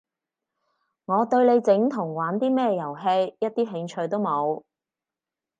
[1.05, 4.63] 我對你整同玩啲咩遊戲一啲興趣都冇